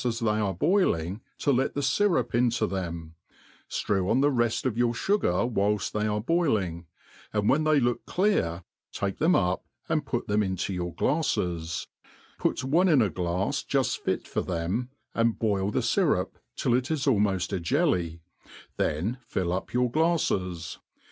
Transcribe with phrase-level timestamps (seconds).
[0.03, 3.13] as they are boiling to let the fyrup into them,
[3.69, 6.87] drew on the red of your fugar whild they are boiling,
[7.33, 11.85] and when they look clear take them up and put them in your glades,
[12.39, 16.89] put one in a glafs jud fit for them, and boil the fyrup till it
[16.89, 18.21] is almod a jelly,
[18.77, 20.79] then fill up your glades.